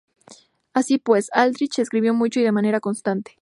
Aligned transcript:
Así 0.73 0.97
pues, 0.97 1.27
Aldrich 1.31 1.77
escribió 1.77 2.15
mucho 2.15 2.39
y 2.39 2.43
de 2.43 2.51
manera 2.51 2.79
constante. 2.79 3.29